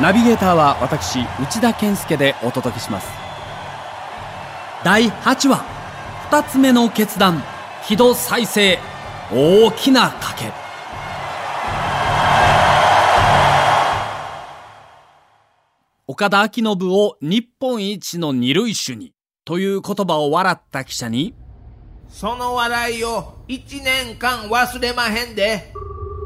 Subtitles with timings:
[0.00, 3.08] ナビゲーターは私内田健介でお届けします。
[4.84, 5.64] 第8話。
[6.30, 7.42] 2つ目の決断。
[7.88, 8.78] 木戸再生。
[9.32, 10.52] 大きな賭け。
[16.06, 19.12] 岡田彰信を日本一の二塁手に。
[19.44, 21.34] という言葉を笑った記者に。
[22.08, 25.72] その笑いを1年間忘れまへんで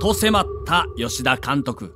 [0.00, 1.94] と迫った吉田監督。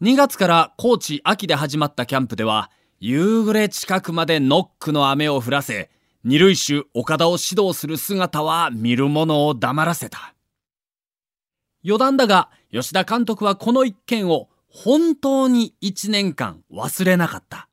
[0.00, 5.90] 2月から高知秋で始まったキャンプでは夕暮れ近くまでノックの雨を降らせ
[6.24, 10.34] 二塁手岡田を指導する姿は見る者を黙らせた。
[11.84, 17.68] 余談だが吉田監督はこの一件を本当に1年間忘れなかった。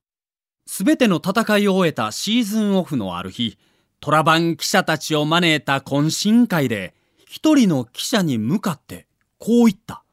[0.66, 3.58] 全ての戦いを終えたシーズンオフのある日
[4.02, 6.94] トラバン記者たちを招いた懇親会で
[7.26, 9.08] 一人の記者に向かって
[9.42, 10.03] こう言った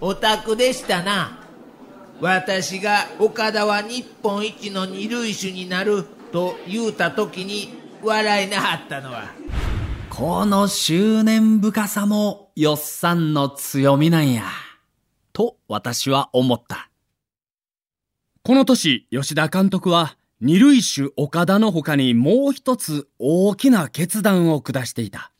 [0.00, 1.38] オタクでしたな
[2.18, 9.24] 私が岡田は日本一の二塁手になると言うた時に笑いなはったのは
[10.08, 14.44] この執念深さもよっさんの強みなんや。
[15.32, 16.90] と私は思った。
[18.42, 25.32] この年、吉田監督は二塁手岡田の他にもう一つ大きな決断を下していた。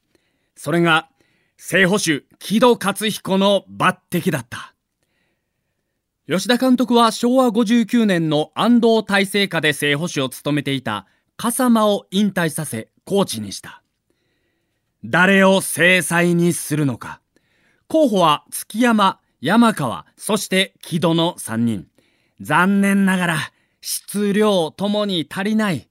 [0.56, 1.08] それが、
[1.64, 4.74] 正捕手木戸勝彦の抜擢だった。
[6.26, 13.80] 吉田監督は昭和59年の安藤大成下で正捕手を務めていた笠間を引退させコーチにした。
[15.04, 17.20] 誰を制裁にするのか。
[17.86, 21.86] 候補は月山、山川、そして木戸の3人。
[22.40, 23.36] 残念ながら
[23.80, 25.88] 質量ともに足りない。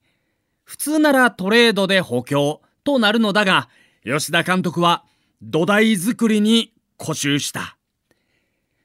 [0.64, 3.70] 普通ならトレードで補強となるのだが、
[4.04, 5.04] 吉田監督は
[5.44, 7.76] 土台作りに固執した。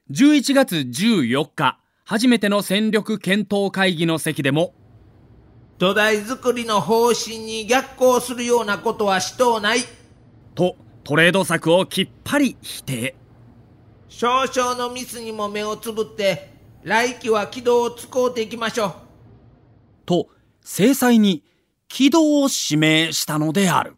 [0.09, 4.73] 11月14日、初めての戦力検討会議の席でも、
[5.77, 9.81] 土台作りの方針に逆行するようなことはしとうない。
[10.55, 13.15] と、トレード策をきっぱり否定。
[14.09, 18.93] 少々のミスにも目をつぶって、来季は軌道を使うていきましょう。
[20.07, 20.27] と、
[20.61, 21.43] 制裁に
[21.87, 23.97] 軌道を指名したのである。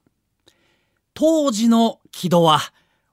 [1.22, 2.62] 当時の軌道は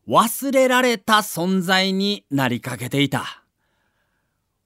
[0.09, 3.43] 忘れられた存在になりかけていた。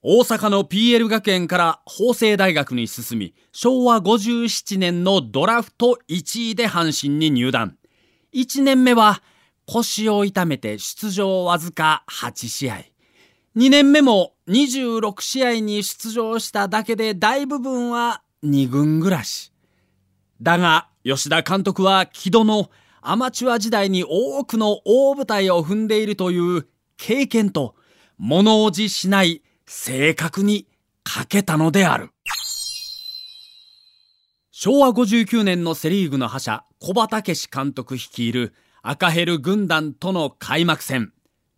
[0.03, 7.79] 大阪の PL 学園から法政大学に進み、昭和57年のドラフト1位で阪神に入団。
[8.31, 9.23] 1年目は
[9.65, 12.75] 腰を痛めて出場わずか8試合。
[13.55, 19.51] 2年目も26試合に出場しただけで大部分は2軍暮らし。
[20.39, 22.69] だが、吉田監督は木戸の
[23.01, 26.67] アマチュア時代に多くの大舞台を踏んでいるという
[26.97, 27.75] 経験と
[28.17, 30.67] 物おじしない性格に
[31.03, 32.11] 欠けたのである。
[34.51, 38.53] 昭和59年のセリーグの覇者小葉武史監督率いる
[38.83, 41.11] 赤ヘル軍団との開幕戦。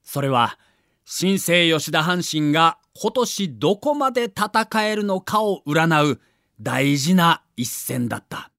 [0.06, 0.58] それは
[1.04, 6.22] 新生吉田阪神が今年どこまで戦えるのかを占う
[6.62, 8.53] 大事な一戦だった。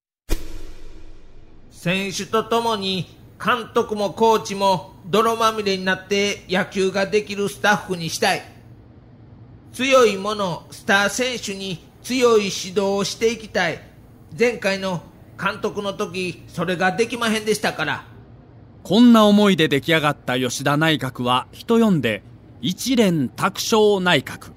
[1.84, 8.42] 選手と共に監督もコーチも泥まみれになって野球ができるスタッフにしたい。
[9.74, 13.82] 強いもの、スター選手に強い指導をしていきたい。
[14.38, 15.02] 前回の
[15.38, 18.06] 監督の時、それができまへんでしたから。
[18.82, 22.22] こんな思いで出来上がった吉田内閣は人呼んで
[22.62, 24.52] 一連卓勝内閣。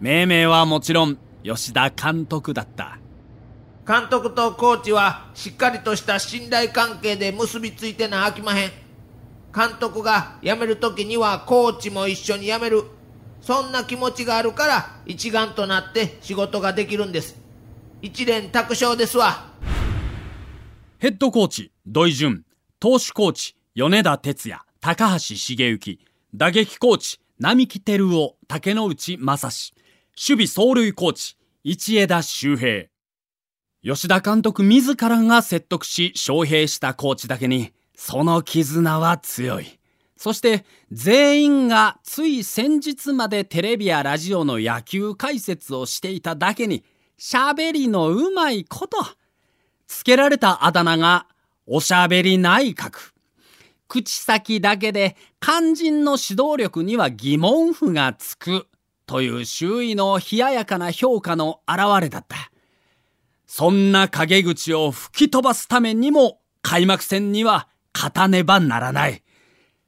[0.00, 2.98] 命名はもちろん吉田監督だった。
[3.88, 8.70] 監督とコーチはしっかりとした信頼関係で結びついてなあきまへん。
[9.50, 12.84] 監督が辞める時にはコーチも一緒に辞める。
[13.40, 17.40] そんな気持ちがあるから一丸となって仕事ができるんです。
[18.02, 19.46] 一連卓勝ですわ。
[20.98, 22.44] ヘッドコーチ、土井淳、
[22.80, 25.98] 投手コーチ、米田哲也、高橋茂之、
[26.34, 29.72] 打撃コーチ、並木照夫、竹之内正史、
[30.14, 32.88] 守備走塁コーチ、市枝周平。
[33.90, 39.78] 吉田監督自らが説得し、招聘したコーチだけに、その絆は強い。
[40.14, 46.84] そして全員がつい先日までテレビやラジオの野球解説をしていただけに
[47.18, 48.98] 喋りのうまいこと。
[49.86, 51.26] つけられたあだ名が、
[51.66, 53.12] おしゃべり内閣。
[53.88, 58.66] 口先だけで肝心の指導力には疑問符がつく。
[59.06, 62.50] という周囲の冷ややかな評価の表れだった。
[63.48, 69.24] そんな陰口を吹き飛ばすためにも開幕戦には勝たねばならない。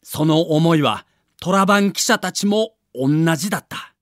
[0.02, 1.06] その思いは
[1.40, 3.94] 虎番記者たちも同じだった。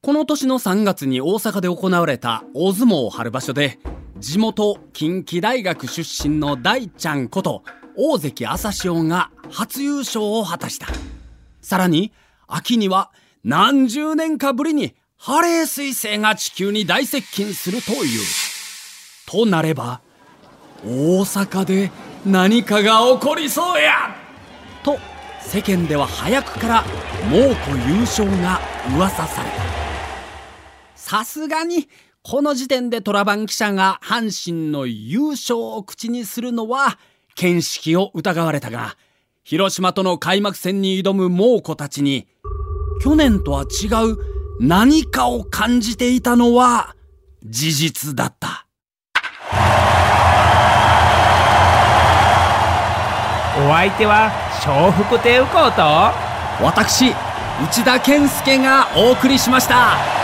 [0.00, 3.78] この年の3月に大阪で行われた大相撲春場所で、
[4.18, 7.62] 地元近畿大学出身の大ちゃんこと
[7.96, 10.86] 大関朝潮が初優勝を果たした。
[11.60, 12.12] さらに、
[12.48, 13.12] 秋には
[13.44, 14.94] 何十年かぶりに
[15.24, 18.20] ハレー彗星が地球に大接近するという。
[19.24, 20.00] となれば、
[20.84, 21.92] 大阪で
[22.26, 24.16] 何かが起こりそうや
[24.82, 24.98] と
[25.40, 26.84] 世間では早くから
[27.30, 28.58] 猛虎優勝が
[28.96, 29.62] 噂された。
[30.96, 31.88] さすがに
[32.22, 36.98] この時点で虎番記者が阪神の優勝を口にするのは
[37.36, 38.96] 見識を疑われたが、
[39.44, 42.26] 広島との開幕戦に挑む猛虎たちに、
[43.00, 46.94] 去年とは違う何かを感じていたのは
[47.44, 48.66] 事実だった。
[53.54, 54.30] お相手は
[54.66, 55.82] 笑福亭右近と
[56.64, 57.14] 私
[57.62, 60.21] 内田健介がお送りしました。